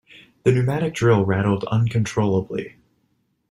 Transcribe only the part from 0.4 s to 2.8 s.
The pneumatic drill rattled uncontrollably.